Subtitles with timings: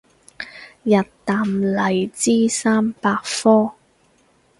[0.81, 1.43] 日啖
[1.75, 3.75] 荔枝三百顆